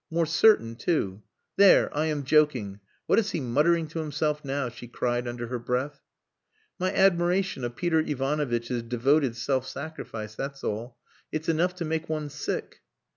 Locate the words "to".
3.89-3.99, 11.75-11.85